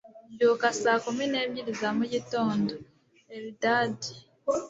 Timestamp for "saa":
0.81-1.01